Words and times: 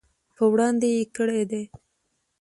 په 0.35 0.43
وړاندې 0.51 0.87
یې 0.95 1.03
کړي 1.15 1.41
دي. 1.51 1.63